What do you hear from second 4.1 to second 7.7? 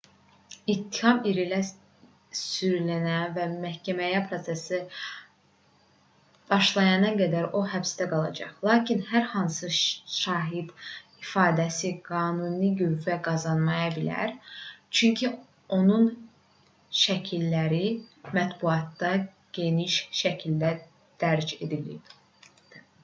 prosesi başlayana qədər o